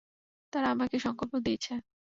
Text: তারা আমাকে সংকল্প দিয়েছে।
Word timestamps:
তারা 0.53 0.67
আমাকে 0.71 0.97
সংকল্প 0.99 1.33
দিয়েছে। 1.39 1.73